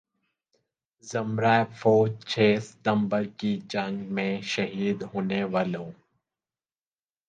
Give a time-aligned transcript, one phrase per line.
[1.03, 5.91] ذمرہ فوج چھ ستمبر کی جنگ میں شہید ہونے والوں